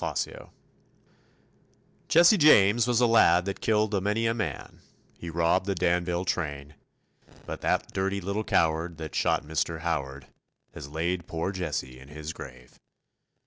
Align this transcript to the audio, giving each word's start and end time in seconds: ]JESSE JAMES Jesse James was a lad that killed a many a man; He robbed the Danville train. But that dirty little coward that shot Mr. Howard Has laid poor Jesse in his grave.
]JESSE 0.01 0.25
JAMES 0.25 0.47
Jesse 2.07 2.37
James 2.39 2.87
was 2.87 2.99
a 3.01 3.05
lad 3.05 3.45
that 3.45 3.61
killed 3.61 3.93
a 3.93 4.01
many 4.01 4.25
a 4.25 4.33
man; 4.33 4.81
He 5.19 5.29
robbed 5.29 5.67
the 5.67 5.75
Danville 5.75 6.25
train. 6.25 6.73
But 7.45 7.61
that 7.61 7.93
dirty 7.93 8.19
little 8.19 8.43
coward 8.43 8.97
that 8.97 9.13
shot 9.13 9.45
Mr. 9.45 9.81
Howard 9.81 10.25
Has 10.73 10.89
laid 10.89 11.27
poor 11.27 11.51
Jesse 11.51 11.99
in 11.99 12.07
his 12.07 12.33
grave. 12.33 12.79